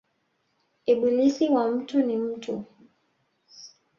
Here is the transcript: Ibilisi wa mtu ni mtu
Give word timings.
Ibilisi 0.85 1.49
wa 1.49 1.71
mtu 1.71 2.01
ni 2.05 2.17
mtu 2.17 2.65